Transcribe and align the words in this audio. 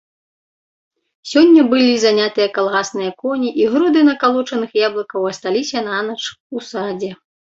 Сёння 1.33 1.61
былі 1.73 1.91
занятыя 2.03 2.47
калгасныя 2.55 3.11
коні, 3.21 3.49
і 3.63 3.67
груды 3.73 4.01
накалочаных 4.07 4.69
яблыкаў 4.87 5.29
асталіся 5.33 5.85
нанач 5.89 6.17
у 6.29 6.57
садзе. 6.71 7.11